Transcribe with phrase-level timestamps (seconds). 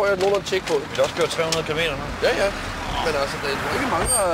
[0.00, 0.74] tror jeg, at nogen har tjekket på.
[0.78, 2.06] Vi også køre 300 km nu.
[2.26, 2.48] Ja, ja.
[3.04, 4.26] Men altså, det er ikke mange, der...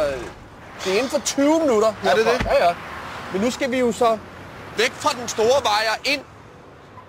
[0.84, 1.88] Det er inden for 20 minutter.
[1.88, 2.38] Er det herfra.
[2.38, 2.44] det?
[2.44, 2.74] Ja, ja.
[3.32, 4.18] Men nu skal vi jo så
[4.76, 6.22] væk fra den store vej og ind,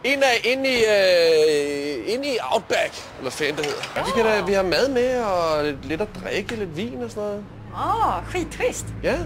[0.03, 4.05] ind, af, ind, i, øh, ind i Outback, eller hvad fanden det hedder.
[4.05, 7.09] Vi, kan da, vi har mad med og lidt, lidt at drikke, lidt vin og
[7.09, 7.43] sådan noget.
[7.73, 8.85] Åh, oh, skittrist.
[9.03, 9.17] Ja.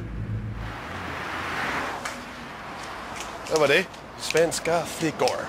[3.49, 3.85] Hvad var det?
[4.20, 5.40] Svenska flickor.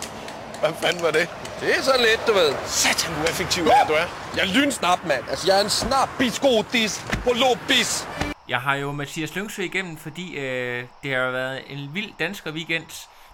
[0.61, 1.29] Hvad fanden var det?
[1.63, 2.51] Det er så lidt, du ved.
[2.67, 4.07] Satan, du er effektiv, her, du er.
[4.37, 5.25] Jeg er lynsnap, mand.
[5.31, 6.93] Altså, jeg er en snap biskotis
[7.25, 7.91] på lobis.
[8.49, 12.89] Jeg har jo Mathias Lyngsø igennem, fordi øh, det har været en vild dansker weekend.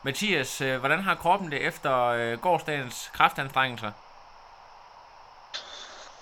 [0.08, 3.92] Mathias, øh, hvordan har kroppen det efter øh, gårdsdagens kraftanstrengelser?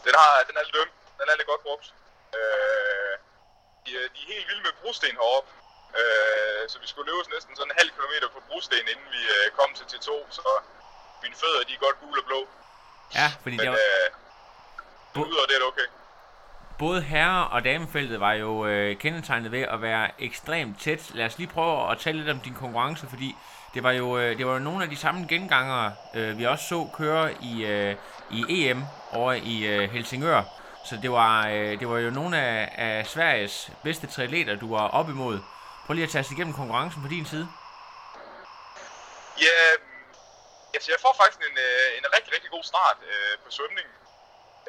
[0.06, 0.90] Den, har, den er lidt øm.
[1.20, 1.86] Den er lidt godt brugt.
[2.38, 3.12] Øh,
[3.84, 5.50] de, er- de er helt vilde med brosten heroppe.
[6.00, 9.44] Øh, så vi skulle løbe næsten sådan en halv kilometer på brosten, inden vi øh,
[9.58, 10.08] kom til T2.
[10.38, 10.44] Så
[11.26, 12.40] mine fødder, de er godt gule og blå.
[13.14, 13.78] Ja, fordi Men det var,
[15.16, 15.88] øh, udover det er det okay.
[16.78, 21.10] både herre- og damefeltet var jo øh, kendetegnet ved at være ekstremt tæt.
[21.14, 23.36] Lad os lige prøve at tale lidt om din konkurrence, fordi
[23.74, 26.64] det var jo, øh, det var jo nogle af de samme gengangere, øh, vi også
[26.68, 27.96] så køre i, øh,
[28.30, 30.42] i EM over i øh, Helsingør.
[30.84, 34.88] Så det var, øh, det var jo nogle af, af Sveriges bedste triatleter, du var
[34.88, 35.38] op imod.
[35.86, 37.48] Prøv lige at tage os igennem konkurrencen på din side.
[39.40, 39.86] Ja,
[40.76, 43.96] altså jeg får faktisk en, øh, en rigtig, rigtig god start øh, på svømningen.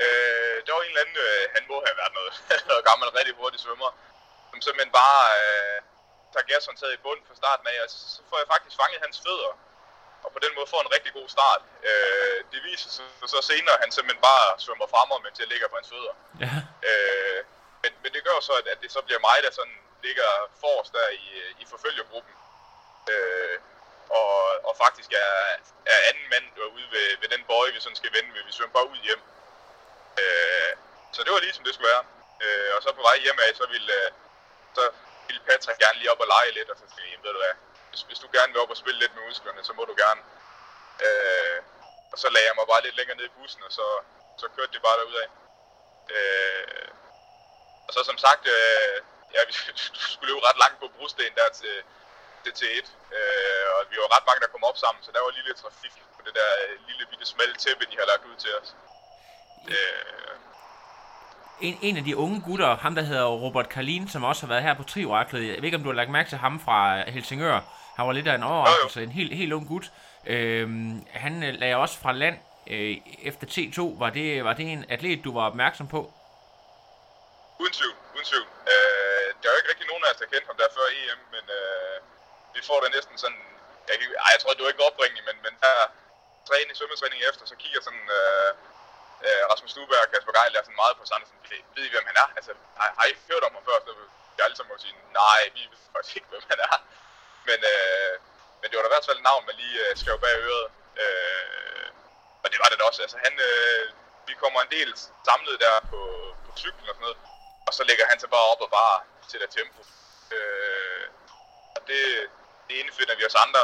[0.03, 2.33] Øh, der var en eller anden, øh, han må have været noget,
[2.71, 3.89] noget gammel, rigtig hurtig svømmer,
[4.49, 5.77] som simpelthen bare øh,
[6.33, 9.17] tager gashåndtaget i bund fra starten af, og så, så får jeg faktisk fanget hans
[9.25, 9.51] fødder,
[10.25, 11.61] og på den måde får en rigtig god start.
[11.89, 15.67] Øh, det viser sig så senere, at han simpelthen bare svømmer fremad, mens jeg ligger
[15.69, 16.13] på hans fødder.
[16.43, 16.53] Ja.
[16.89, 17.39] Øh,
[17.83, 20.29] men, men det gør så, at, at det så bliver mig, der sådan ligger
[20.63, 21.25] forrest der i,
[21.61, 22.33] i forfølgergruppen.
[23.13, 23.57] Øh,
[24.09, 24.33] og,
[24.67, 25.33] og faktisk er,
[25.93, 26.45] er anden mand
[26.75, 28.43] ude ved, ved den bøje, vi sådan skal vende ved.
[28.43, 29.21] Vi svømmer bare ud hjem.
[30.21, 30.73] Øh,
[31.13, 32.05] så det var lige som det skulle være.
[32.43, 34.11] Øh, og så på vej hjem af, så ville, øh,
[34.77, 34.83] så
[35.27, 37.55] ville Patrick gerne lige op og lege lidt, og så sagde jeg, ved du hvad,
[37.89, 40.21] hvis, hvis du gerne vil op og spille lidt med musklerne, så må du gerne.
[41.05, 41.57] Øh,
[42.11, 43.87] og så lagde jeg mig bare lidt længere ned i bussen, og så,
[44.41, 45.27] så kørte det bare derudad.
[46.15, 46.89] Øh,
[47.87, 48.95] og så som sagt, øh,
[49.33, 49.53] ja, vi
[50.13, 51.75] skulle løbe ret langt på brosten der til,
[52.45, 52.85] til T1.
[53.17, 55.57] Øh, og vi var ret mange, der kom op sammen, så der var lige lidt
[55.63, 58.69] trafik på det der øh, lille bitte smalle tæppe, de har lagt ud til os.
[59.73, 60.33] Øh,
[61.61, 64.63] En, en af de unge gutter, ham der hedder Robert Karlin, som også har været
[64.63, 65.47] her på Trioraklet.
[65.47, 67.59] Jeg ved ikke, om du har lagt mærke til ham fra Helsingør.
[67.97, 69.85] Han var lidt af en overraskelse, en helt, helt ung gut.
[70.25, 72.37] Øhm, han øh, lagde også fra land
[72.67, 72.95] øh,
[73.29, 73.99] efter T2.
[74.03, 76.13] Var det, var det en atlet, du var opmærksom på?
[77.59, 78.47] uden tvivl, uden tvivl.
[78.71, 81.19] Øh, der er jo ikke rigtig nogen af os, der kendte ham der før EM,
[81.35, 81.95] men øh,
[82.57, 83.43] vi får da næsten sådan...
[83.89, 85.77] Jeg, kan, ej, jeg tror, det var ikke opringning, men, men her
[86.47, 88.05] træning, svømmetræning efter, så kigger sådan...
[88.19, 88.51] Øh,
[89.25, 91.93] øh, Rasmus Stuberg og Kasper Geil er sådan meget på sådan, sådan ved, ved I,
[91.93, 92.27] hvem han er?
[92.37, 93.77] Altså, har, har I hørt om ham før?
[93.85, 93.91] Så
[94.37, 96.75] jeg alle sammen må sige, nej, vi ved faktisk ikke, hvem han er.
[97.49, 98.13] Men, øh,
[98.59, 100.67] men det var da i hvert fald et navn, man lige øh, skrev bag øret.
[101.03, 101.87] Øh,
[102.43, 103.01] og det var det da også.
[103.05, 103.83] Altså, han, øh,
[104.27, 104.89] vi kommer en del
[105.27, 106.01] samlet der på,
[106.45, 107.19] på cyklen og sådan noget.
[107.67, 108.95] Og så lægger han sig bare op og bare
[109.31, 109.81] sætter tempo.
[110.35, 111.05] Øh,
[111.75, 112.01] og det,
[112.67, 113.63] det indfinder vi os andre,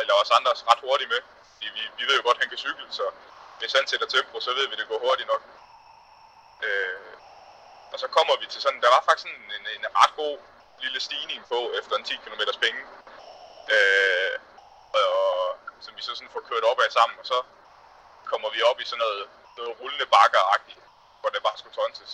[0.00, 1.20] eller os andre ret hurtigt med.
[1.60, 3.06] Vi, vi, vi ved jo godt, at han kan cykle, så
[3.58, 5.42] hvis han sætter tempo, så ved vi, at det går hurtigt nok.
[6.66, 7.12] Øh,
[7.92, 10.38] og så kommer vi til sådan, der var faktisk sådan en, en ret god
[10.84, 12.80] lille stigning på efter en 10 km penge.
[13.74, 14.34] Øh,
[14.98, 17.38] og, og, som vi så sådan får kørt op af sammen, og så
[18.30, 20.42] kommer vi op i sådan noget, noget rullende bakker
[21.20, 22.12] hvor det bare skulle tonses.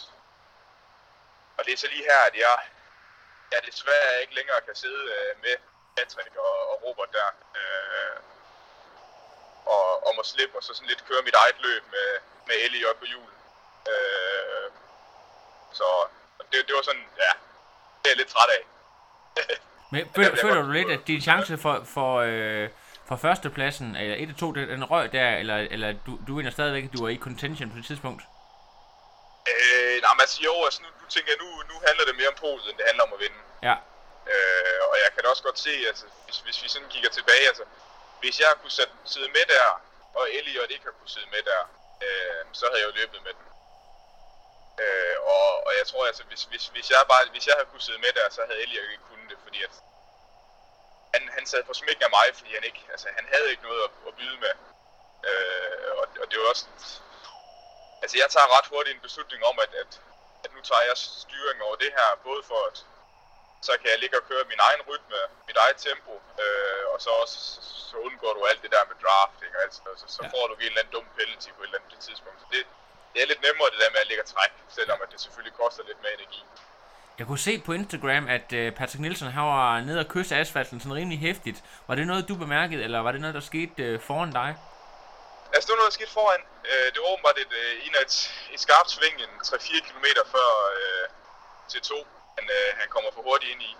[1.56, 2.56] Og det er så lige her, at jeg,
[3.52, 5.56] jeg desværre ikke længere kan sidde øh, med
[5.98, 7.28] Patrick og, og Robert der.
[7.60, 8.16] Øh,
[9.74, 12.08] og, og må slippe, og så sådan lidt køre mit eget løb med,
[12.46, 13.30] med Elliot på hjul.
[13.92, 14.68] Øh,
[15.78, 15.86] så
[16.50, 17.32] det, det var sådan, ja,
[18.00, 18.62] det er jeg lidt træt af.
[19.92, 22.68] Men føler, føler du lidt, at din chance for, for, øh,
[23.08, 26.92] for førstepladsen, eller 1 2, den, røg der, eller, eller du, du mener stadigvæk, at
[26.92, 28.22] du er i contention på det tidspunkt?
[29.52, 32.28] Øh, nej, men altså jo, altså nu, nu tænker jeg, nu, nu handler det mere
[32.28, 33.38] om posen, end det handler om at vinde.
[33.62, 33.76] Ja.
[34.34, 37.46] Øh, og jeg kan da også godt se, altså, hvis, hvis vi sådan kigger tilbage,
[37.52, 37.64] altså,
[38.20, 39.66] hvis jeg kunne sætte, sidde med der,
[40.18, 41.62] og Elliot ikke har kunne sidde med der,
[42.06, 43.46] øh, så havde jeg jo løbet med den.
[44.82, 47.86] Øh, og, og jeg tror altså, hvis, hvis, hvis, jeg bare, hvis jeg havde kunnet
[47.88, 49.74] sidde med der, så havde Elliot ikke kunnet det, fordi at
[51.14, 53.80] han, han sad på smækken af mig, fordi han ikke, altså han havde ikke noget
[53.86, 54.54] at, at byde med.
[55.28, 56.64] Øh, og, og det var også,
[58.02, 59.92] altså jeg tager ret hurtigt en beslutning om, at, at,
[60.44, 62.76] at nu tager jeg styring over det her, både for at
[63.66, 65.18] så kan jeg ligge og køre min egen rytme,
[65.48, 67.38] mit eget tempo, øh, og så også
[67.90, 70.28] så undgår du alt det der med drafting og alt sådan noget, så, så ja.
[70.34, 72.38] får du en eller anden dum penalty på et eller andet tidspunkt.
[72.42, 72.60] Så det,
[73.12, 75.54] det er lidt nemmere det der med at ligge og trække, selvom at det selvfølgelig
[75.62, 76.42] koster lidt mere energi.
[77.18, 80.80] Jeg kunne se på Instagram, at uh, Patrick Nielsen han var nede og kysse asfalten
[80.80, 81.58] sådan rimelig hæftigt.
[81.88, 84.50] Var det noget, du bemærkede, eller var det noget, der skete uh, foran dig?
[85.54, 86.42] Jeg stod noget, der skete foran.
[86.70, 88.14] Uh, det var åbenbart et, uh, en af et,
[88.54, 90.48] et skarpt sving, en 3-4 km før
[90.82, 91.04] uh,
[91.72, 92.06] til 2
[92.38, 93.72] han, øh, han kommer for hurtigt ind i.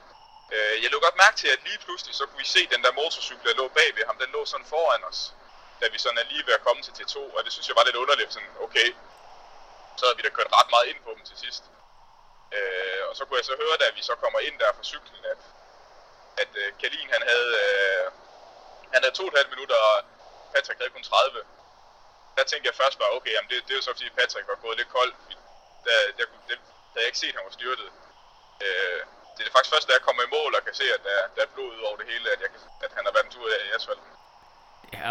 [0.55, 2.93] Øh, jeg lå godt mærke til, at lige pludselig, så kunne vi se den der
[3.01, 5.21] motorcykel, der lå bag ved ham, den lå sådan foran os,
[5.81, 7.85] da vi sådan er lige ved at komme til T2, og det synes jeg var
[7.85, 8.89] lidt underligt, sådan, okay,
[9.97, 11.63] så havde vi da kørt ret meget ind på dem til sidst.
[12.57, 15.23] Øh, og så kunne jeg så høre, da vi så kommer ind der fra cyklen,
[15.33, 15.43] at,
[16.43, 18.05] at øh, Kalin, han havde, øh,
[18.93, 19.97] han havde to og et halvt minutter, og
[20.55, 21.43] Patrick havde kun 30.
[22.37, 24.65] Der tænkte jeg først bare, okay, jamen det, det er jo så fordi Patrick var
[24.65, 25.13] gået lidt kold.
[25.87, 26.57] Der, der, der,
[26.93, 27.89] der havde jeg ikke set, at han var styrtet.
[28.67, 29.01] Øh,
[29.37, 31.43] det er faktisk først, da jeg kommer i mål og kan se, at der, der
[31.43, 33.49] er blod ud over det hele, at, jeg kan, at han har været en tur
[33.67, 34.11] i asfalten.
[34.93, 35.09] Ja,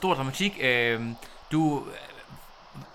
[0.00, 0.52] stor dramatik.
[0.60, 1.00] Øh,
[1.52, 1.60] du,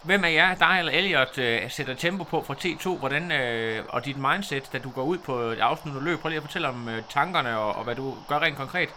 [0.03, 4.05] hvem af jer, dig eller Elliot, øh, sætter tempo på fra T2, hvordan, øh, og
[4.05, 6.19] dit mindset, da du går ud på et afsluttet løb?
[6.19, 8.89] Prøv lige at fortælle om øh, tankerne og, og hvad du gør rent konkret.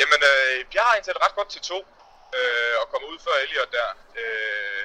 [0.00, 1.78] Jamen, øh, jeg har indsat ret godt til to,
[2.36, 3.88] øh, og kommer ud før Elliot der.
[4.22, 4.84] Øh,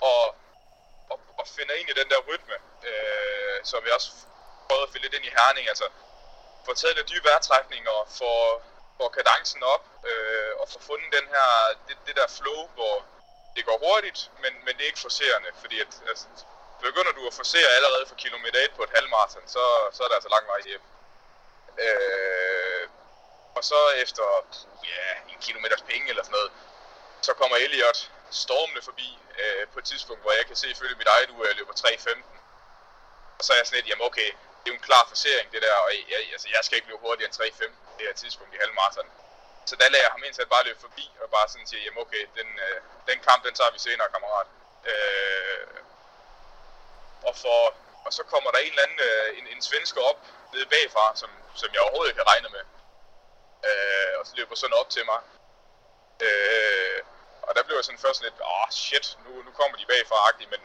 [0.00, 0.34] og
[1.12, 2.56] og, og finder ind i den der rytme,
[2.90, 4.08] øh, som vi også
[4.66, 5.68] prøvede at fylde lidt ind i Herning.
[5.72, 5.86] Altså,
[6.66, 8.32] få taget lidt dybe vejrtrækninger og få,
[8.98, 11.48] få kadencen op, øh, og få fundet den her,
[11.88, 12.94] det, det der flow, hvor
[13.56, 16.26] det går hurtigt, men, men det er ikke forserende, fordi at, altså,
[16.80, 20.14] begynder du at forsere allerede fra kilometer 1 på et halvmarathon, så, så er der
[20.14, 20.84] altså lang vej hjem.
[21.84, 22.88] Øh,
[23.56, 24.24] og så efter
[24.92, 26.52] ja, en kilometers penge eller sådan noget,
[27.22, 31.06] så kommer Elliot stormende forbi øh, på et tidspunkt, hvor jeg kan se ifølge mit
[31.06, 32.33] eget ur, at jeg løber 3.15.
[33.44, 34.30] Så er jeg sådan lidt, jamen okay,
[34.60, 37.04] det er jo en klar forsering det der, og jeg, altså, jeg skal ikke løbe
[37.06, 37.64] hurtigere end 3.15
[37.98, 39.08] det her tidspunkt i halvmarathon.
[39.68, 42.22] Så der lader jeg ham indsat bare løbe forbi, og bare sådan sige, jamen okay,
[42.38, 42.78] den, øh,
[43.10, 44.48] den kamp, den tager vi senere, kammerat.
[44.90, 45.78] Øh,
[47.28, 47.60] og, for,
[48.06, 50.20] og så kommer der en eller anden, øh, en, en svensker op
[50.52, 51.30] nede bagfra, som,
[51.60, 52.64] som jeg overhovedet ikke har regnet med.
[53.68, 55.20] Øh, og så løber sådan op til mig.
[56.26, 57.00] Øh,
[57.46, 60.50] og der blev jeg sådan først lidt, åh oh, shit, nu, nu kommer de bagfra-agtigt,
[60.50, 60.60] men,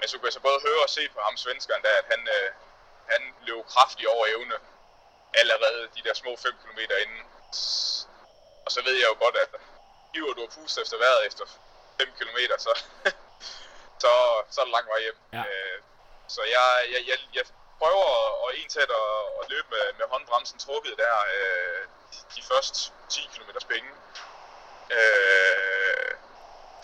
[0.00, 2.28] men så kunne jeg så både høre og se på ham svenskeren der, at han,
[2.36, 2.50] øh,
[3.12, 4.56] han løb kraftigt over evne
[5.40, 7.22] allerede de der små 5 km inden.
[8.64, 9.50] Og så ved jeg jo godt, at
[10.14, 11.44] hiver du og puster efter vejret efter
[12.00, 12.72] 5 km, så,
[14.02, 14.10] så,
[14.50, 15.18] så er det lang vej hjem.
[15.32, 15.42] Ja.
[15.48, 15.78] Øh,
[16.28, 17.44] så jeg, jeg, jeg, jeg
[17.78, 18.06] prøver
[18.48, 21.82] at ensætte og, og løbe med, med håndbremsen trukket der øh,
[22.12, 23.90] de, de første 10 km penge.
[24.98, 26.12] Øh,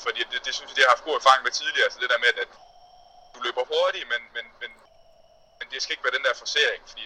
[0.05, 2.19] fordi det, det synes jeg, de har haft god erfaring med tidligere, så det der
[2.19, 2.49] med, at
[3.37, 4.71] du løber hurtigt, men, men, men,
[5.59, 7.05] men det skal ikke være den der forsering, fordi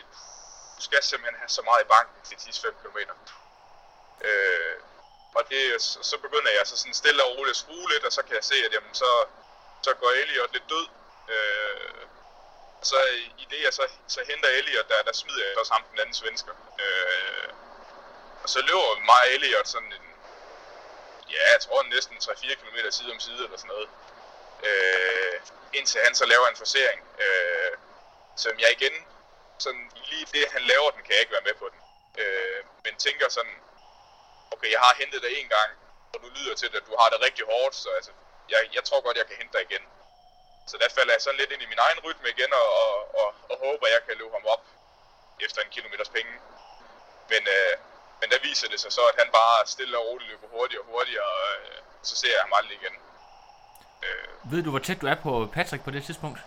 [0.77, 2.99] du skal simpelthen have så meget i banken til de sidste 5 km.
[4.29, 4.77] Øh,
[5.39, 8.13] og det, så, så begynder jeg så sådan stille og roligt at skrue lidt, og
[8.13, 9.11] så kan jeg se, at jamen, så,
[9.83, 10.87] så går Elliot lidt død.
[11.35, 12.03] Øh,
[12.81, 12.99] og så
[13.43, 16.15] i det, jeg så, så henter Elliot, der, der smider jeg også ham den anden
[16.15, 16.55] svensker.
[16.85, 17.49] Øh,
[18.43, 20.11] og så løber mig og Elliot sådan en
[21.35, 23.89] ja, jeg tror næsten 3-4 km side om side eller sådan noget.
[24.69, 25.41] Øh,
[25.73, 27.73] indtil han så laver en forsering, øh,
[28.37, 28.95] som jeg igen,
[29.59, 31.81] sådan lige det han laver den, kan jeg ikke være med på den.
[32.23, 33.57] Øh, men tænker sådan,
[34.55, 35.71] okay, jeg har hentet dig en gang,
[36.13, 38.13] og du lyder til, at du har det rigtig hårdt, så altså,
[38.53, 39.85] jeg, jeg tror godt, jeg kan hente dig igen.
[40.71, 43.29] Så der falder jeg sådan lidt ind i min egen rytme igen, og, og, og,
[43.51, 44.65] og håber, at jeg kan løbe ham op
[45.41, 46.33] efter en kilometers penge.
[47.33, 47.75] Men, øh,
[48.21, 50.89] men der viser det sig så, at han bare stille og roligt løber hurtigere og
[50.93, 52.97] hurtigere, og øh, så ser jeg ham aldrig igen.
[54.07, 54.53] Øh.
[54.53, 56.39] Ved du, hvor tæt du er på Patrick på det tidspunkt?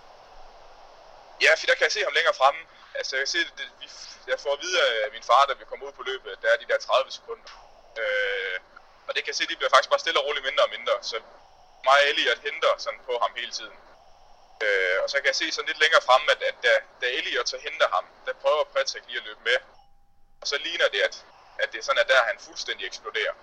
[1.45, 2.61] Ja, for der kan jeg se ham længere fremme.
[2.99, 3.87] Altså, jeg kan se, det, vi,
[4.31, 6.57] jeg får at vide af min far, da vi kommer ud på løbet, der er
[6.61, 7.47] de der 30 sekunder.
[8.01, 8.57] Øh,
[9.07, 10.95] og det kan jeg se, de bliver faktisk bare stille og roligt mindre og mindre.
[11.09, 11.15] Så
[11.87, 13.77] mig og Elliot henter sådan på ham hele tiden.
[14.65, 17.47] Øh, og så kan jeg se sådan lidt længere fremme, at, at da, da Elliot
[17.53, 19.57] så henter ham, der prøver Patrick lige at løbe med.
[20.41, 21.15] Og så ligner det, at
[21.63, 23.33] at det sådan er der, han fuldstændig eksploderer.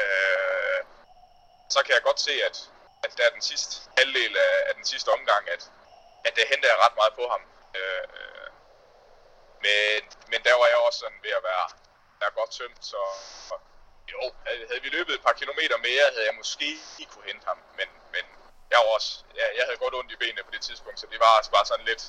[0.00, 0.25] Øh,
[1.74, 2.56] så kan jeg godt se, at,
[3.04, 5.62] at der er den sidste halvdel af, af den sidste omgang, at,
[6.26, 7.42] at det henter jeg ret meget på ham.
[7.78, 8.48] Øh, øh
[9.64, 11.66] men, men der var jeg også sådan ved at være,
[12.20, 13.00] være godt tømt, så
[14.12, 16.68] Jo, havde, havde vi løbet et par kilometer mere, havde jeg måske
[17.00, 17.58] ikke kunne hente ham.
[17.78, 18.24] Men, men
[18.70, 21.20] jeg var også, ja, jeg havde godt ondt i benene på det tidspunkt, så det
[21.20, 22.02] var også bare sådan lidt,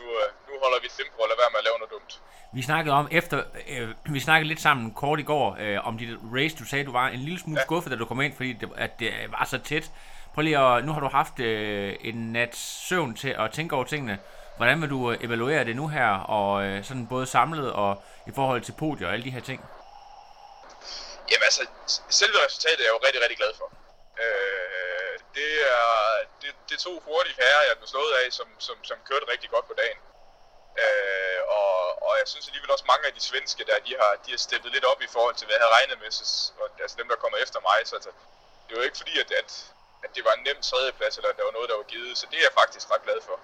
[0.00, 2.12] nu, øh, nu holder vi tempo og lader være med at lave noget dumt.
[2.52, 6.18] Vi snakkede om efter, øh, vi snakkede lidt sammen kort i går øh, om dit
[6.34, 6.56] race.
[6.56, 7.64] Du sagde, du var en lille smule ja.
[7.64, 9.90] skuffet, da du kom ind, fordi det, at det var så tæt.
[10.34, 13.84] Prøv lige at, nu har du haft øh, en nat søvn til at tænke over
[13.84, 14.18] tingene.
[14.56, 18.32] Hvordan vil du øh, evaluere det nu her, og øh, sådan både samlet og i
[18.34, 19.60] forhold til podier og alle de her ting?
[21.30, 21.62] Jamen altså,
[22.20, 23.68] selve resultatet er jeg jo rigtig, rigtig glad for.
[24.22, 24.57] Øh,
[25.38, 25.88] det er
[26.42, 29.66] det, det to hurtige herrer, jeg blev slået af, som, som, som kørte rigtig godt
[29.68, 29.98] på dagen.
[30.82, 31.76] Øh, og,
[32.06, 34.72] og jeg synes alligevel også mange af de svenske der, de har, de har steppet
[34.72, 36.24] lidt op i forhold til, hvad jeg havde regnet med, så,
[36.62, 37.78] og, altså dem, der kommer efter mig.
[37.84, 38.12] Så altså,
[38.64, 39.50] det er ikke fordi, at, at,
[40.04, 42.26] at det var en nem tredjeplads, eller at der var noget, der var givet, så
[42.30, 43.36] det er jeg faktisk ret glad for.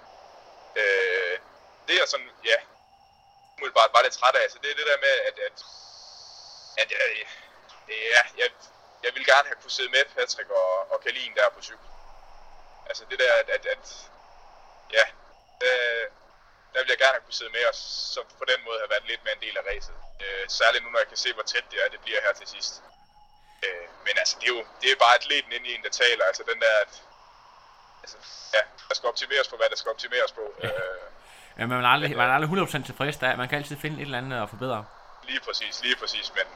[0.81, 1.35] Øh,
[1.87, 2.57] det er sådan, ja,
[3.55, 5.57] umiddelbart bare lidt træt af, så det er det der med, at, at,
[6.81, 7.01] at jeg,
[8.15, 8.49] ja, jeg,
[9.05, 11.89] jeg ville gerne have kunne sidde med Patrick og, og Kalin der på cykel.
[12.89, 13.85] Altså det der, at, at, at
[14.97, 15.05] ja,
[15.65, 16.05] øh,
[16.71, 17.75] der ville jeg gerne have kunne sidde med, og
[18.15, 19.95] så på den måde have været lidt mere en del af racet.
[20.23, 22.47] Øh, særligt nu, når jeg kan se, hvor tæt det er, det bliver her til
[22.55, 22.73] sidst.
[23.65, 26.23] Øh, men altså, det er jo det er bare atleten ind i en, der taler.
[26.29, 26.93] Altså den der, at
[28.03, 28.17] altså,
[28.55, 30.45] ja, der skal optimeres på, hvad der skal optimeres på.
[30.65, 31.03] Øh,
[31.59, 32.49] ja, man er aldrig, man er aldrig
[32.81, 33.35] 100% tilfreds der.
[33.41, 34.85] Man kan altid finde et eller andet at forbedre.
[35.29, 36.27] Lige præcis, lige præcis.
[36.37, 36.47] Men,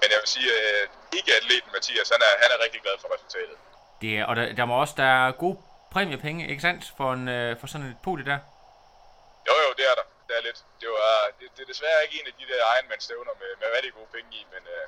[0.00, 2.96] men jeg vil sige, at øh, ikke atleten Mathias, han er, han er rigtig glad
[3.02, 3.56] for resultatet.
[4.02, 5.56] Det er, og der, der må også, der er gode
[5.94, 8.38] præmiepenge, ikke sandt, for, en, øh, for sådan et podie der?
[9.48, 10.06] Jo, jo, det er der.
[10.28, 10.60] Det er lidt.
[10.80, 13.92] Det, var, det, det er desværre ikke en af de der Ironman-stævner med, med rigtig
[13.98, 14.84] gode penge i, men, øh,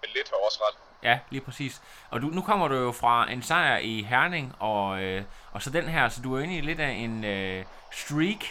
[0.00, 0.76] men lidt har også ret.
[1.02, 1.74] Ja, lige præcis.
[2.10, 5.70] Og du, nu kommer du jo fra en sejr i Herning, og, øh, og så
[5.70, 8.42] den her, så du er inde i lidt af en øh, streak.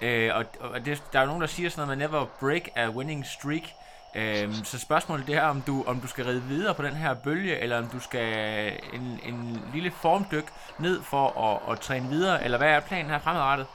[0.00, 2.62] Øh, og og det, der er jo nogen, der siger sådan noget, man never break
[2.76, 3.66] a winning streak.
[4.14, 7.14] Øhm, så spørgsmålet det er, om du, om du skal ride videre på den her
[7.14, 9.38] bølge, eller om du skal øh, en, en
[9.74, 10.48] lille formdyk
[10.78, 13.66] ned for at, at træne videre, eller hvad er planen her fremadrettet?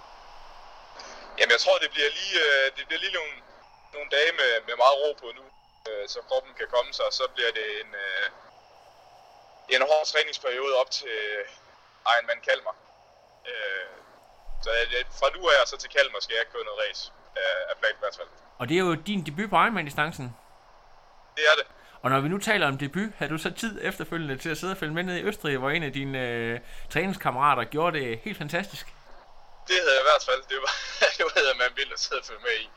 [1.38, 3.36] Jamen, jeg tror, det bliver lige, øh, det bliver lige nogle,
[3.94, 5.46] nogle dage med, med meget ro på nu,
[5.88, 8.28] øh, så kroppen kan komme sig, og så bliver det en, øh,
[9.76, 11.46] en hård træningsperiode op til øh,
[12.14, 12.76] Ironman Kalmar.
[13.50, 13.90] Øh,
[14.64, 17.04] så jeg, fra nu af så til Kalmar skal jeg køre noget race
[17.44, 18.32] af, af planen i hvert fald.
[18.62, 20.36] Og det er jo din debut på Ironman-distancen.
[21.36, 21.66] Det er det.
[22.02, 24.74] Og når vi nu taler om debut, har du så tid efterfølgende til at sidde
[24.74, 28.38] og følge med ned i Østrig, hvor en af dine øh, træningskammerater gjorde det helt
[28.38, 28.86] fantastisk?
[29.68, 30.42] Det havde jeg i hvert fald.
[30.50, 30.74] Det var,
[31.18, 32.70] det var man vildt at sidde og følge med i.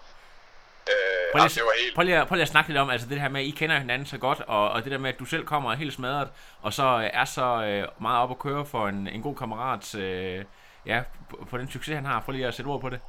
[0.88, 1.94] Øh, prøv, lige, det var helt...
[1.94, 3.78] prøv, lige, prøv lige at snakke lidt om altså det her med, at I kender
[3.78, 6.28] hinanden så godt, og, og det der med, at du selv kommer helt smadret,
[6.62, 9.94] og så øh, er så øh, meget op at køre for en, en god kammerat,
[9.94, 10.44] øh,
[10.86, 12.20] ja, på, på den succes, han har.
[12.20, 13.00] Prøv lige at sætte ord på det.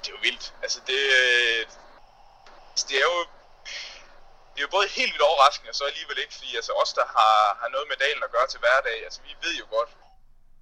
[0.00, 0.46] Det er jo vildt.
[0.64, 1.62] Altså, det, øh,
[2.72, 3.20] altså, det er jo
[4.52, 7.06] det er jo både helt vildt overraskende, og så alligevel ikke, fordi altså, os, der
[7.16, 9.90] har, har noget med dalen at gøre til hverdag, altså vi ved jo godt,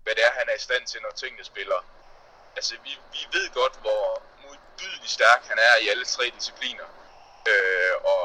[0.02, 1.80] hvad det er, han er i stand til, når tingene spiller.
[2.56, 6.88] Altså, vi, vi ved godt, hvor modbydelig stærk han er i alle tre discipliner.
[7.50, 8.24] Øh, og,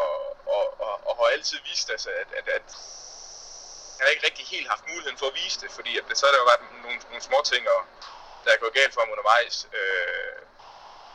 [0.55, 2.67] og, og, og har altid vist, altså, at, at, at
[3.97, 6.31] han har ikke rigtig helt haft muligheden for at vise det, fordi at, så har
[6.31, 7.81] der jo været nogle, nogle små ting, og,
[8.43, 9.67] der er gået galt for ham undervejs.
[9.77, 10.35] Øh,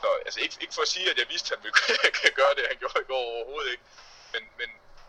[0.02, 1.78] så, altså ikke, ikke for at sige, at jeg vidste, at han ville
[2.22, 3.84] kan gøre det, han gjorde i går overhovedet ikke.
[4.34, 4.68] Men, men,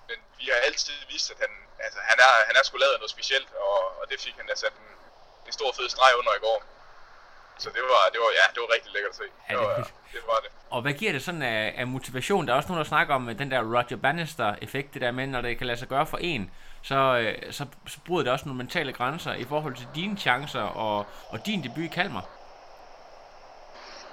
[0.10, 1.51] men vi har altid vist, at han,
[1.86, 4.75] altså, han, er, han er sgu lavet noget specielt, og, og det fik han sat
[4.84, 4.89] en,
[5.48, 6.60] en stor fed streg under i går.
[7.63, 9.27] Så det var, det var, ja, det var rigtig lækkert at se.
[9.50, 10.51] Ja, det, var, det- det var det.
[10.69, 12.48] Og hvad giver det sådan af, af motivation?
[12.48, 15.27] Der er også nogen, der snakker om øh, den der Roger Bannister-effekt, det der med,
[15.27, 16.51] når det kan lade sig gøre for en,
[16.84, 20.62] så, øh, så, så bryder det også nogle mentale grænser i forhold til dine chancer
[20.62, 22.25] og, og din debut i Kalmar.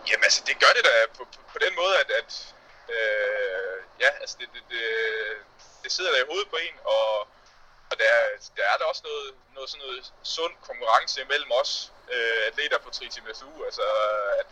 [0.09, 2.31] Jamen altså, det gør det da på, på, på den måde, at, at
[2.95, 4.85] øh, ja, altså det, det, det,
[5.83, 7.21] det sidder der i hovedet på en, og,
[7.91, 11.93] og der, er- der er der også noget, noget, sådan noget sund konkurrence imellem os
[12.15, 13.83] øh, atleter på Tritium SU, altså
[14.41, 14.51] at,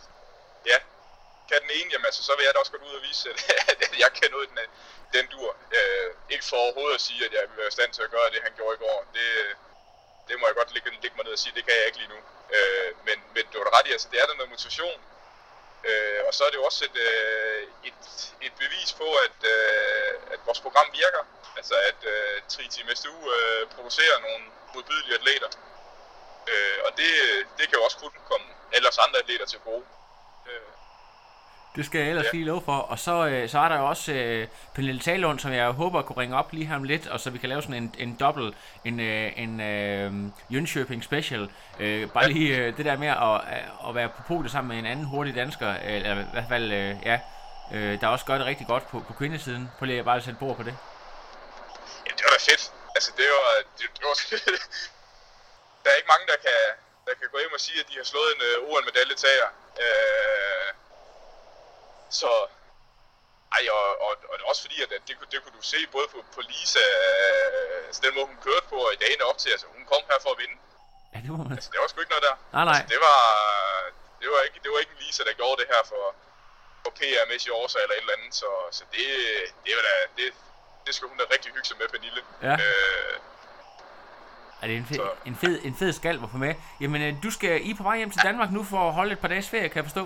[0.71, 0.77] ja,
[1.49, 3.29] kan den ene, jamen altså, så vil jeg da også godt ud og vise,
[3.71, 4.59] at, at jeg kan noget den,
[5.15, 5.49] den dur.
[5.77, 8.29] Øh, ikke for overhovedet at sige, at jeg vil være i stand til at gøre
[8.33, 8.99] det, han gjorde i går.
[9.17, 9.27] Det,
[10.27, 12.13] det må jeg godt ligge, ligge mig ned og sige, det kan jeg ikke lige
[12.15, 12.19] nu.
[12.55, 14.99] Øh, men, men du har ret i, altså det er der noget motivation.
[15.89, 18.03] Øh, og så er det jo også et, øh, et,
[18.41, 21.23] et bevis på, at, øh, at vores program virker.
[21.57, 24.43] Altså at øh, Triteam SDU øh, producerer nogle
[24.75, 25.49] modbydelige atleter.
[26.51, 27.11] Øh, og det,
[27.57, 29.85] det kan jo også kun komme alle os andre atleter til gode.
[30.49, 30.71] Øh,
[31.75, 32.29] det skal jeg ellers Ja.
[32.33, 32.77] lige love for.
[32.77, 36.17] Og så, øh, så er der jo også øh, Pernille Talund, som jeg håber kunne
[36.21, 38.55] ringe op lige her om lidt, og så vi kan lave sådan en, en dobbelt,
[38.85, 40.11] en, øh, en øh,
[40.51, 41.49] Jönköping special.
[41.79, 43.41] Øh, bare lige øh, det der med at,
[43.89, 46.71] at være på podiet sammen med en anden hurtig dansker, øh, eller i hvert fald,
[46.71, 47.19] øh, ja,
[47.73, 49.69] øh, der også gør det rigtig godt på, på kvindesiden.
[49.77, 50.75] Prøv lige at bare sætte bord på det.
[52.25, 52.63] var da fedt.
[52.95, 53.47] Altså, det var...
[53.77, 54.15] Det, det var
[55.83, 56.59] der er ikke mange, der kan,
[57.07, 59.47] der kan gå hjem og sige, at de har slået en uh, OL-medaljetager.
[59.85, 60.84] Uh,
[62.21, 62.31] så...
[63.57, 66.41] Ej, og, og, og også fordi, at det, det kunne du se både på, på
[66.49, 69.83] Lisa, uh, altså den måde hun kørte på, og i dagene op til, altså hun
[69.91, 70.57] kom her for at vinde.
[71.13, 71.51] Ja, det må man.
[71.57, 72.35] Altså, det var sgu ikke noget der.
[72.55, 72.77] Nej, nej.
[72.79, 73.19] Altså, det var,
[74.21, 76.03] det var ikke, det var ikke en Lisa, der gjorde det her for,
[76.83, 79.05] for PR-mæssige årsager eller et eller andet, så, så det,
[79.65, 80.27] det var da, det,
[80.85, 82.21] det skal hun da rigtig hygge sig med, Pernille.
[82.47, 82.53] Ja.
[82.65, 83.15] Øh,
[84.61, 86.53] Er det en fed, Så- en fed, en fed skalp at få med?
[86.81, 89.11] Jamen, øh, du skal I er på vej hjem til Danmark nu for at holde
[89.15, 90.05] et par dages ferie, kan jeg forstå?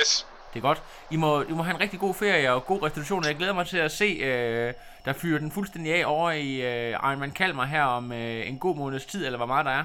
[0.00, 0.26] yes.
[0.56, 0.82] Det er godt.
[1.10, 3.24] I må, I må have en rigtig god ferie og god restitution.
[3.24, 6.90] Jeg glæder mig til at se, øh, der fyrer den fuldstændig af over i øh,
[6.90, 9.84] Ironman Kalmar her om øh, en god måneds tid, eller hvor meget der er.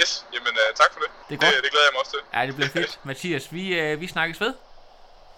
[0.00, 1.10] Yes, jamen uh, tak for det.
[1.28, 1.54] Det er godt.
[1.54, 2.20] Det, det glæder jeg mig også til.
[2.34, 3.00] Ja, det bliver fedt.
[3.08, 4.52] Mathias, vi, øh, vi snakkes ved.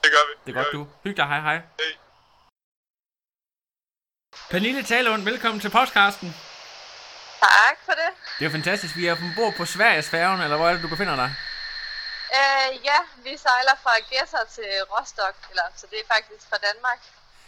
[0.05, 0.33] Det gør vi.
[0.47, 0.87] Det er godt, gør du.
[1.05, 1.57] Hyg dig, hej hej.
[1.57, 1.61] vi.
[1.61, 1.93] Hej.
[4.51, 6.35] Pernille Talund, velkommen til podcasten.
[7.41, 8.11] Tak for det.
[8.39, 8.97] Det er fantastisk.
[8.97, 11.35] Vi er ombord på Sveriges færgen, eller hvor er det, du befinder dig?
[12.39, 17.01] Øh, ja, vi sejler fra Gæsser til Rostock, eller, så det er faktisk fra Danmark,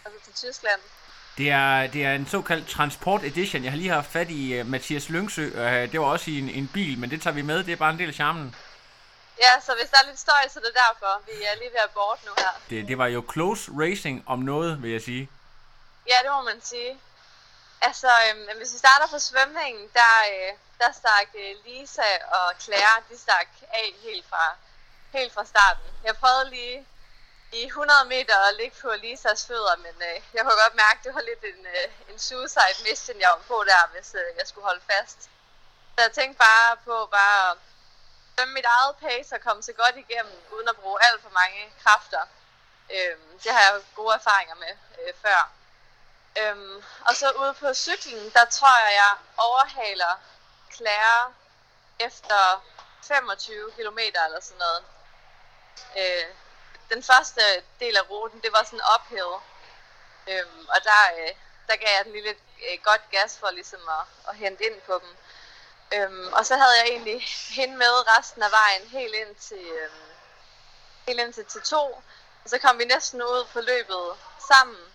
[0.05, 0.81] altså til Tyskland.
[1.39, 3.65] Det er, det er en såkaldt transport edition.
[3.65, 5.47] Jeg har lige haft fat i uh, Mathias Lyngsø.
[5.47, 7.65] Uh, det var også i en, en bil, men det tager vi med.
[7.65, 8.57] Det er bare en del af charmen.
[9.45, 11.23] Ja, så hvis der er lidt støj, så det er derfor.
[11.27, 12.53] Vi er lige ved at board nu her.
[12.71, 15.31] Det, det var jo close racing om noget, vil jeg sige.
[16.09, 17.01] Ja, det må man sige.
[17.81, 20.51] Altså, øhm, hvis vi starter på svømningen, der, øh,
[20.81, 23.49] der stak øh, Lisa og Claire, de stak
[23.81, 24.45] af helt fra,
[25.19, 25.89] helt fra starten.
[26.05, 26.87] Jeg prøvede lige
[27.53, 31.05] i 100 meter at ligge på Lisas fødder, men øh, jeg kunne godt mærke, at
[31.05, 34.47] det var lidt en, øh, en suicide mission, jeg var på der, hvis øh, jeg
[34.47, 35.21] skulle holde fast.
[35.95, 37.57] Så jeg tænkte bare på bare at
[38.39, 41.61] dømme mit eget pace og komme så godt igennem, uden at bruge alt for mange
[41.83, 42.23] kræfter.
[42.95, 45.41] Øh, det har jeg gode erfaringer med øh, før.
[46.41, 50.15] Øhm, og så ude på cyklen, der tror jeg, jeg overhaler
[50.77, 51.33] Claire
[51.99, 52.65] efter
[53.03, 54.85] 25 km eller sådan noget.
[55.99, 56.27] Øh,
[56.93, 57.41] den første
[57.81, 59.35] del af ruten, det var sådan uphill.
[60.31, 61.33] Øhm, og der, øh,
[61.69, 65.01] der gav jeg den lille øh, godt gas for ligesom at, at hente ind på
[65.03, 65.17] dem.
[65.95, 70.09] Øhm, og så havde jeg egentlig hende med resten af vejen helt ind til, øhm,
[71.07, 71.77] helt ind til T2.
[72.45, 74.17] Og så kom vi næsten ud på løbet
[74.49, 74.94] sammen.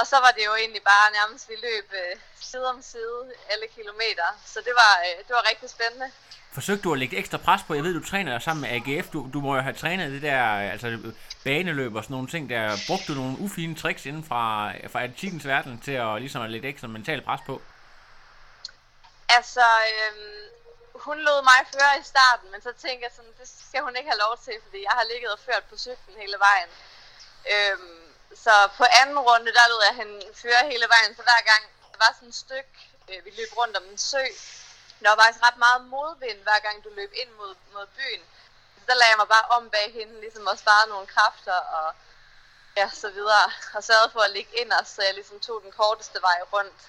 [0.00, 3.66] Og så var det jo egentlig bare nærmest, vi løb øh, side om side alle
[3.76, 4.28] kilometer.
[4.46, 6.10] Så det var, øh, det var rigtig spændende.
[6.52, 7.74] Forsøgte du at lægge ekstra pres på?
[7.74, 9.06] Jeg ved, du træner sammen med AGF.
[9.14, 10.42] Du, du må jo have trænet det der
[10.74, 11.12] altså,
[11.44, 12.50] baneløb og sådan nogle ting.
[12.50, 16.50] Der brugte du nogle ufine tricks inden fra, fra atletikkens verden til at, ligesom at
[16.50, 17.62] lægge ekstra mental pres på.
[19.28, 20.46] Altså, øhm,
[20.94, 24.10] hun lod mig føre i starten, men så tænkte jeg sådan, det skal hun ikke
[24.10, 26.70] have lov til, fordi jeg har ligget og ført på cyklen hele vejen.
[27.52, 31.62] Øhm, så på anden runde, der lod jeg hende føre hele vejen, så hver gang
[31.92, 32.74] der var sådan et stykke,
[33.08, 34.24] øh, vi løb rundt om en sø,
[35.02, 38.22] der var faktisk ret meget modvind, hver gang du løb ind mod, mod byen.
[38.78, 41.94] Så der lagde jeg mig bare om bag hende, ligesom og spare nogle kræfter og
[42.76, 43.46] ja, så videre.
[43.74, 46.80] Og sørgede for at ligge ind så jeg ligesom tog den korteste vej rundt.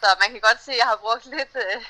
[0.00, 1.84] Så man kan godt se, at jeg har brugt lidt, øh,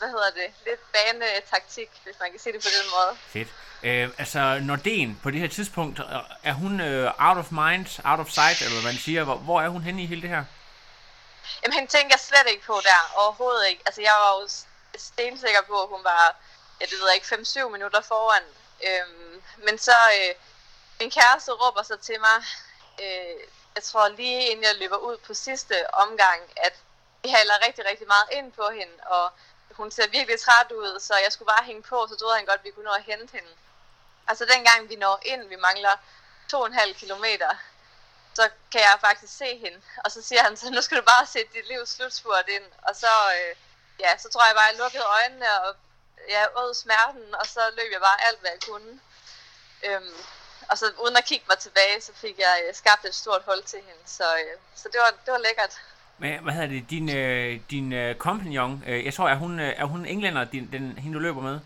[0.00, 3.12] hvad hedder det, lidt banetaktik, hvis man kan sige det på den måde.
[3.34, 3.48] Fedt.
[3.82, 8.20] Øh, altså, Nordén på det her tidspunkt, øh, er hun øh, out of mind, out
[8.24, 9.24] of sight, eller hvad man siger?
[9.24, 10.44] Hvor, hvor er hun henne i hele det her?
[11.62, 13.82] Jamen, hende tænker jeg slet ikke på der, overhovedet ikke.
[13.86, 14.48] Altså, jeg var jo
[15.08, 16.22] stensikker på, at hun var,
[16.80, 18.44] ja, det ved jeg ikke, 5-7 minutter foran.
[18.88, 20.34] Øhm, men så, øh,
[21.00, 22.38] min kæreste råber så til mig,
[23.02, 23.40] øh,
[23.74, 26.74] jeg tror lige inden jeg løber ud på sidste omgang, at
[27.22, 29.32] vi halder rigtig, rigtig meget ind på hende, og
[29.80, 32.60] hun ser virkelig træt ud, så jeg skulle bare hænge på, så troede han godt,
[32.60, 33.52] at vi kunne nå at hente hende.
[34.30, 35.94] Altså dengang vi når ind, vi mangler
[36.52, 37.50] 2,5 kilometer,
[38.34, 39.80] så kan jeg faktisk se hende.
[40.04, 42.66] Og så siger han så, nu skal du bare sætte dit livs slutspurt ind.
[42.88, 43.56] Og så, øh,
[44.00, 45.76] ja, så tror jeg bare, at jeg lukkede øjnene og
[46.28, 49.00] jeg åd smerten, og så løb jeg bare alt, hvad jeg kunne.
[49.86, 50.16] Øhm,
[50.70, 53.62] og så uden at kigge mig tilbage, så fik jeg øh, skabt et stort hul
[53.62, 54.02] til hende.
[54.06, 55.74] Så, øh, så det, var, det var lækkert.
[56.20, 56.90] Hvad, hvad hedder det?
[56.90, 60.72] Din, øh, din øh, compagnon, øh, jeg tror, er hun, øh, er hun englænder, din,
[60.72, 61.60] den, hende du løber med?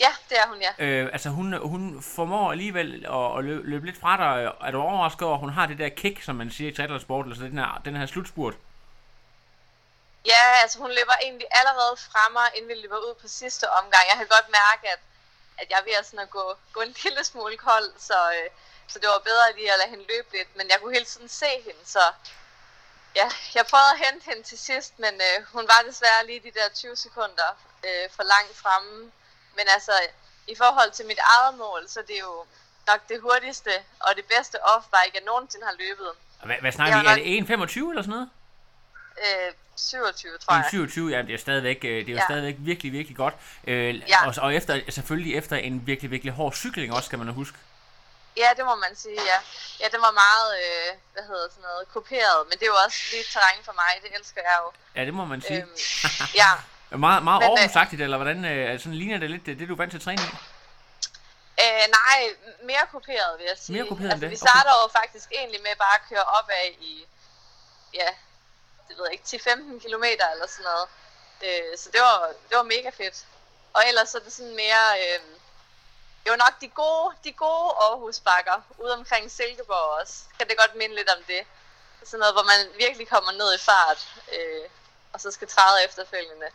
[0.00, 0.72] Ja, det er hun, ja.
[0.78, 4.52] Øh, altså, hun, hun formår alligevel at, at løbe, løbe lidt fra dig.
[4.66, 7.26] Er du overrasket over, at hun har det der kick, som man siger i triathlonsport,
[7.26, 8.54] altså den her, den her slutspurt?
[10.26, 14.04] Ja, altså hun løber egentlig allerede fra mig, inden vi løber ud på sidste omgang.
[14.10, 15.00] Jeg kan godt mærke, at,
[15.60, 18.48] at jeg er ved at, sådan at gå, gå en lille smule kold, så, øh,
[18.92, 20.50] så det var bedre lige at lade hende løbe lidt.
[20.58, 22.04] Men jeg kunne hele tiden se hende, så
[23.20, 26.52] ja, jeg prøvede at hente hende til sidst, men øh, hun var desværre lige de
[26.58, 27.48] der 20 sekunder
[27.86, 28.94] øh, for langt fremme.
[29.56, 29.92] Men altså,
[30.48, 32.38] i forhold til mit eget mål, så det er jo
[32.90, 33.72] nok det hurtigste
[34.06, 36.10] og det bedste off-bike, jeg nogensinde har løbet.
[36.48, 37.06] Hvad, hvad snakker vi?
[37.06, 38.30] Er det 1.25 eller sådan noget?
[39.24, 40.64] Øh, 27, tror jeg.
[40.70, 42.24] 27, ja, det er stadigvæk, øh, det er jo Ja.
[42.24, 43.34] stadigvæk virkelig, virkelig godt.
[43.66, 44.26] Øh, Ja.
[44.26, 47.58] og, og efter, selvfølgelig efter en virkelig, virkelig hård cykling også, skal man huske.
[48.36, 49.38] Ja, det må man sige, ja.
[49.80, 52.98] Ja, det var meget, øh, hvad hedder sådan noget, kopieret, men det er jo også
[53.12, 54.72] lige terræn for mig, det elsker jeg jo.
[54.96, 55.62] Ja, det må man sige.
[55.62, 55.76] Øhm,
[56.34, 56.50] ja,
[57.06, 59.72] Meget, meget Men, øh, Aarhus-agtigt, eller hvordan øh, sådan ligner det lidt det, det, du
[59.74, 60.28] er vant til at træne i?
[61.64, 62.18] øh, nej,
[62.70, 63.72] mere kopieret vil jeg sige.
[63.76, 64.30] Mere kopieret end altså, det?
[64.30, 64.46] vi Okay.
[64.50, 67.06] starter jo faktisk egentlig med bare at køre opad i,
[67.94, 68.08] ja,
[68.88, 69.24] det ved jeg ikke,
[69.78, 70.86] 10-15 kilometer eller sådan noget.
[71.46, 73.18] Øh, så det var, det var mega fedt.
[73.76, 75.20] Og ellers så er det sådan mere, øh,
[76.26, 80.14] var nok de gode, de gode Aarhusbakker, ude omkring Silkeborg også.
[80.38, 81.42] Kan det godt minde lidt om det.
[82.04, 84.00] Sådan noget, hvor man virkelig kommer ned i fart,
[84.36, 84.64] øh,
[85.12, 86.48] og så skal træde efterfølgende.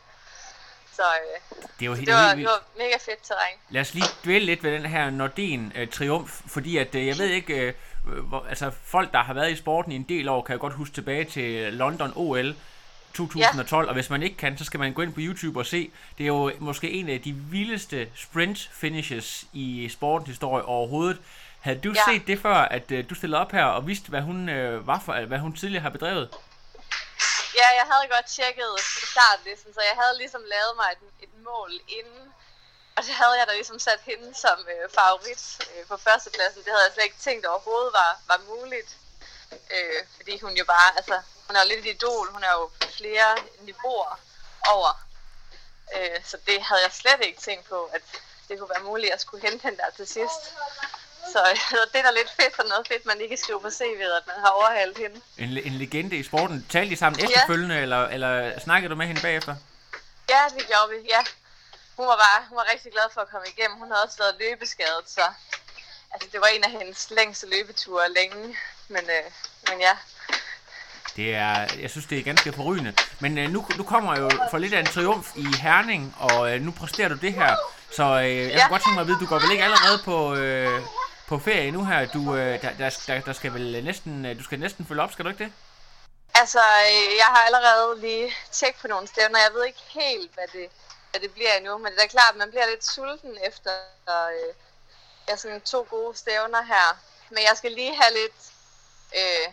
[0.96, 3.58] Så øh, Det er jo helt, det, var, det var mega fedt terræn.
[3.70, 7.54] Lad os lige dvæle lidt ved den her Nordin-triumf, fordi at, øh, jeg ved ikke,
[7.54, 7.74] øh,
[8.30, 10.74] hvor, altså folk, der har været i sporten i en del år, kan jo godt
[10.74, 12.56] huske tilbage til London OL
[13.16, 13.90] 2012, ja.
[13.90, 15.92] og hvis man ikke kan, så skal man gå ind på YouTube og se.
[16.18, 21.18] Det er jo måske en af de vildeste sprint finishes i sportens historie overhovedet.
[21.60, 22.02] Havde du Ja.
[22.12, 25.00] set det før, at øh, du stillede op her og vidste, hvad hun øh, var
[25.06, 26.30] for, hvad hun tidligere har bedrevet?
[27.60, 28.72] Ja, jeg havde godt tjekket
[29.14, 32.26] startlisten, så jeg havde ligesom lavet mig et, et mål inden.
[32.98, 36.60] Og det havde jeg da ligesom sat hende som øh, favorit øh, på førstepladsen.
[36.66, 38.90] Det havde jeg slet ikke tænkt overhovedet var, var muligt.
[39.76, 42.32] Øh, fordi hun jo bare, altså, hun er jo lidt et idol.
[42.32, 44.20] Hun er jo flere niveauer
[44.76, 44.92] over.
[45.96, 48.02] Øh, så det havde jeg slet ikke tænkt på, at
[48.48, 50.44] det kunne være muligt at skulle hente hende der til sidst.
[51.34, 51.60] Så
[51.92, 54.28] det er da lidt fedt for noget fedt, man lige kan skrive på CV'et, at
[54.28, 55.22] man har overhalet hende.
[55.38, 56.68] En, le- en legende i sporten.
[56.70, 59.56] Talte I sammen efterfølgende, eller, eller snakkede du med hende bagefter?
[60.30, 61.22] Ja, det gjorde vi, ja.
[61.98, 63.78] Hun var bare hun var rigtig glad for at komme igennem.
[63.78, 65.24] Hun havde også været løbeskadet, så
[66.14, 68.58] altså, det var en af hendes længste løbeture længe.
[68.94, 69.26] Men, øh,
[69.70, 69.94] men ja,
[71.16, 72.94] Det er, jeg synes, det er ganske forrygende.
[73.20, 76.62] Men øh, nu, nu kommer jo for lidt af en triumf i Herning, og øh,
[76.62, 77.56] nu præsterer du det her.
[77.92, 78.60] Så øh, jeg Ja.
[78.62, 80.82] kunne godt tænke mig at vide, du går vel ikke allerede på, øh,
[81.28, 82.06] på ferie nu her?
[82.06, 82.70] Du, øh, der,
[83.08, 85.52] der, der, skal vel næsten, øh, du skal næsten følge op, skal du ikke det?
[86.36, 89.40] altså øh, jeg har allerede lige tjekket på nogle stævner.
[89.40, 90.68] Jeg ved ikke helt, hvad det,
[91.12, 91.78] hvad det bliver endnu.
[91.78, 93.72] Men det er da klart, at man bliver lidt sulten efter
[94.10, 94.54] øh,
[95.30, 96.88] ja, sådan to gode stævner her.
[97.30, 98.40] Men jeg skal lige have lidt
[99.20, 99.48] øh,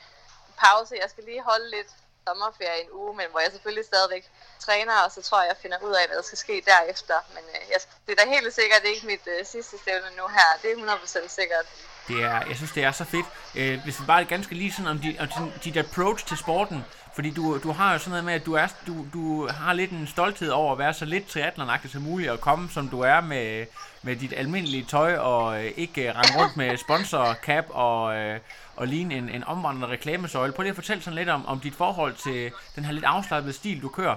[0.64, 0.92] pause.
[1.02, 1.90] Jeg skal lige holde lidt
[2.26, 4.24] sommerferie en uge, men hvor jeg selvfølgelig stadigvæk
[4.66, 7.16] træner, og så tror jeg, jeg finder ud af, hvad der skal ske derefter.
[7.34, 10.48] Men øh, jeg, det er da helt sikkert ikke mit øh, sidste stævne nu her.
[10.62, 11.66] Det er 100% sikkert.
[12.08, 13.26] Det er, jeg synes, det er så fedt.
[13.58, 16.84] Øh, hvis vi bare ganske lige sådan om, de, om din, dit approach til sporten,
[17.20, 19.90] fordi du, du har jo sådan noget med, at du, er, du, du har lidt
[19.90, 23.20] en stolthed over at være så lidt triathlonagtig som muligt, og komme som du er
[23.20, 23.66] med,
[24.02, 28.40] med dit almindelige tøj, og øh, ikke øh, rende rundt med sponsor cap og, øh,
[28.76, 30.52] og ligne en, en omvandrende reklamesøjle.
[30.52, 33.52] Prøv lige at fortælle sådan lidt om, om dit forhold til den her lidt afslappede
[33.52, 34.16] stil, du kører.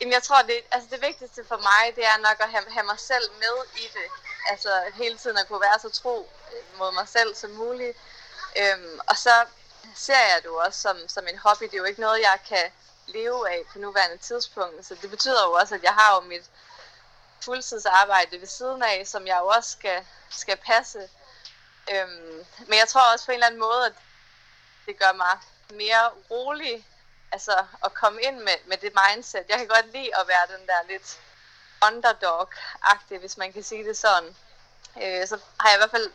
[0.00, 2.86] Jamen, jeg tror, det, altså det vigtigste for mig, det er nok at have, have
[2.86, 4.08] mig selv med i det.
[4.50, 6.30] Altså hele tiden at kunne være så tro
[6.78, 7.96] mod mig selv som muligt.
[8.60, 9.34] Øhm, og så
[9.94, 11.64] ser jeg det jo også som, som en hobby.
[11.64, 12.72] Det er jo ikke noget, jeg kan
[13.06, 14.86] leve af på nuværende tidspunkt.
[14.86, 16.50] Så det betyder jo også, at jeg har jo mit
[17.40, 21.08] fuldtidsarbejde ved siden af, som jeg jo også skal, skal passe.
[21.92, 23.92] Øhm, men jeg tror også på en eller anden måde, at
[24.86, 25.38] det gør mig
[25.70, 26.86] mere rolig
[27.32, 29.44] altså at komme ind med, med det mindset.
[29.48, 31.18] Jeg kan godt lide at være den der lidt
[31.86, 34.36] underdog-agtig, hvis man kan sige det sådan.
[35.02, 36.10] Øh, så har jeg i hvert fald,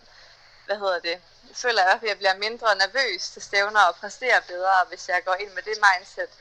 [0.67, 1.15] hvad hedder det,
[1.49, 4.77] jeg føler i hvert fald, at jeg bliver mindre nervøs til stævner og præsterer bedre,
[4.89, 6.31] hvis jeg går ind med det mindset.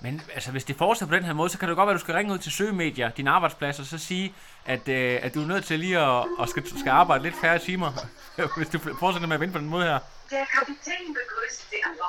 [0.00, 2.00] Men altså, hvis det fortsætter på den her måde, så kan det godt være, at
[2.00, 4.34] du skal ringe ud til søgemedier, din arbejdsplads, og så sige,
[4.66, 7.58] at, øh, at du er nødt til lige at, at skal, skal arbejde lidt færre
[7.58, 7.90] timer,
[8.58, 9.98] hvis du fortsætter med at vinde på den måde her.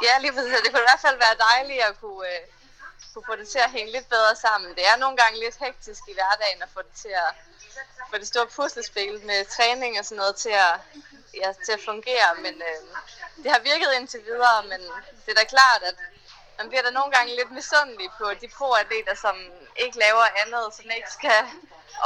[0.07, 0.59] Ja, lige præcis.
[0.63, 2.41] Det kunne i hvert fald være dejligt at kunne, øh,
[3.13, 4.69] kunne få det til at hænge lidt bedre sammen.
[4.77, 7.31] Det er nogle gange lidt hektisk i hverdagen at få det til at
[8.11, 10.75] få det store puslespil med træning og sådan noget til at,
[11.41, 12.29] ja, til at fungere.
[12.45, 12.79] Men øh,
[13.43, 14.81] det har virket indtil videre, men
[15.23, 15.97] det er da klart, at
[16.59, 19.35] man bliver da nogle gange lidt misundelig på de pro-atleter, som
[19.83, 21.41] ikke laver andet, som ikke skal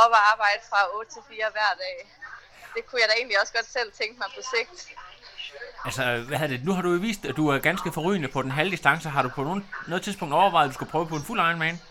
[0.04, 1.98] op og arbejde fra 8 til 4 hver dag.
[2.76, 4.80] Det kunne jeg da egentlig også godt selv tænke mig på sigt.
[5.86, 6.66] Altså, hvad er det?
[6.66, 9.10] Nu har du jo vist, at du er ganske forrygende på den halve distance.
[9.10, 11.82] Har du på nogen, noget tidspunkt overvejet, at du skulle prøve på en fuld Ironman?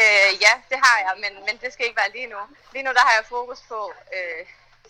[0.00, 2.40] Øh, ja, det har jeg, men, men det skal ikke være lige nu.
[2.74, 3.80] Lige nu der har jeg fokus på
[4.16, 4.40] øh,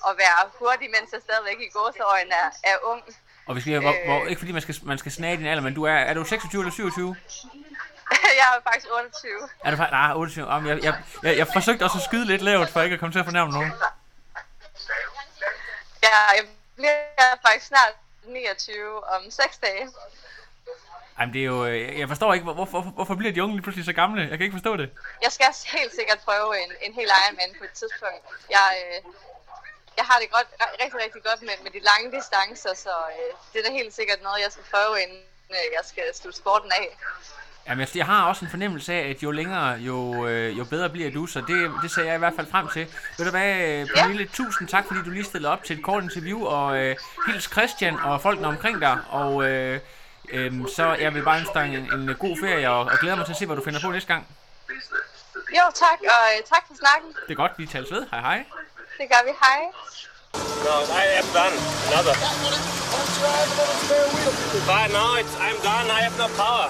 [0.09, 3.03] at være hurtig, mens jeg stadigvæk i gåseøjne er, er ung.
[3.47, 5.75] Og hvis vi, hvor, hvor, ikke fordi man skal, man skal snage din alder, men
[5.75, 7.17] du er, er du 26 eller 27?
[8.41, 9.33] jeg er faktisk 28.
[9.65, 10.53] Er du faktisk, nej, 28.
[10.53, 13.13] Jamen, jeg, jeg, jeg, jeg forsøgte også at skyde lidt lavt, for ikke at komme
[13.13, 13.73] til at fornærme nogen.
[16.03, 16.45] Ja, jeg
[16.77, 16.97] bliver
[17.47, 19.89] faktisk snart 29 om 6 dage.
[21.19, 21.67] Jamen, det er jo...
[21.67, 24.21] øh, Jeg forstår ikke, hvor- hvorfor, hvorfor bliver de unge lige pludselig så gamle?
[24.21, 24.89] Jeg kan ikke forstå det.
[25.25, 25.47] Jeg skal
[25.79, 28.23] helt sikkert prøve en, en hel Ironman på et tidspunkt.
[28.51, 28.99] Jeg, øh,
[29.99, 30.49] jeg har det godt,
[30.83, 34.21] rigtig, rigtig godt med, med de lange distancer, så øh, det er da helt sikkert
[34.23, 36.87] noget, jeg skal prøve, inden øh, jeg skal slutte sporten af.
[37.67, 40.91] Jamen, jeg- jeg har også en fornemmelse af, at jo længere, jo, øh, jo bedre
[40.91, 42.85] bliver du, så det, det ser jeg i hvert fald frem til.
[43.19, 46.03] Ved du hvad, øh, Pernille, tusind tak, fordi du lige stillede op til et kort
[46.03, 46.97] interview, og øh,
[47.27, 49.81] hils Christian og folkene omkring dig, og øh,
[50.31, 53.27] øh, så jeg vil bare ønske dig en, en god ferie, og, og glæder mig
[53.27, 54.27] til at se, hvad du finder på næste gang.
[55.59, 57.09] Jo, tak, og øh, tak for snakken.
[57.27, 58.07] Det er godt, vi tales ved.
[58.11, 58.45] Hej hej.
[58.99, 59.33] Det gør vi.
[59.45, 59.61] Hej.
[60.67, 61.57] No, I am done.
[61.89, 62.15] Another.
[64.71, 65.87] But no, it's, I'm done.
[65.97, 66.69] I have no power.